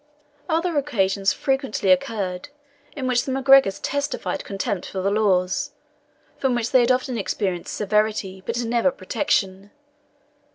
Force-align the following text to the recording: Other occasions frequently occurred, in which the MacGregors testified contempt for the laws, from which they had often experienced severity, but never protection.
Other 0.49 0.79
occasions 0.79 1.31
frequently 1.31 1.91
occurred, 1.91 2.49
in 2.95 3.05
which 3.05 3.23
the 3.23 3.31
MacGregors 3.31 3.79
testified 3.79 4.43
contempt 4.43 4.87
for 4.87 4.99
the 4.99 5.11
laws, 5.11 5.73
from 6.39 6.55
which 6.55 6.71
they 6.71 6.79
had 6.79 6.91
often 6.91 7.19
experienced 7.19 7.75
severity, 7.75 8.41
but 8.43 8.57
never 8.65 8.89
protection. 8.89 9.69